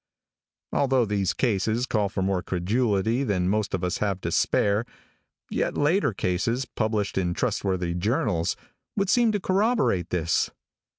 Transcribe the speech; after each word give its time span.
Although 0.73 1.05
these 1.05 1.31
cases 1.31 1.85
call 1.85 2.09
for 2.09 2.23
more 2.23 2.41
credulity 2.41 3.23
than 3.23 3.47
most 3.47 3.75
of 3.75 3.83
us 3.83 3.99
have 3.99 4.19
to 4.21 4.31
spare, 4.31 4.83
yet 5.51 5.77
later 5.77 6.11
cases, 6.11 6.65
published 6.65 7.19
in 7.19 7.35
trustworthy 7.35 7.93
journals, 7.93 8.55
would 8.95 9.11
seem 9.11 9.31
to 9.31 9.39
corroborate 9.39 10.09
this. 10.09 10.49